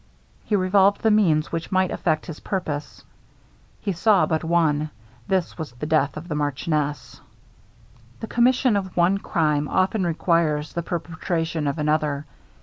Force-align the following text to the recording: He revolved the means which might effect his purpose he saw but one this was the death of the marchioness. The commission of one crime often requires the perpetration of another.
He 0.43 0.55
revolved 0.55 1.03
the 1.03 1.11
means 1.11 1.51
which 1.51 1.71
might 1.71 1.91
effect 1.91 2.25
his 2.25 2.39
purpose 2.39 3.03
he 3.81 3.91
saw 3.91 4.25
but 4.25 4.43
one 4.43 4.89
this 5.27 5.59
was 5.59 5.73
the 5.73 5.85
death 5.85 6.17
of 6.17 6.27
the 6.27 6.33
marchioness. 6.33 7.21
The 8.19 8.25
commission 8.25 8.75
of 8.75 8.97
one 8.97 9.19
crime 9.19 9.67
often 9.67 10.03
requires 10.03 10.73
the 10.73 10.81
perpetration 10.81 11.67
of 11.67 11.77
another. 11.77 12.25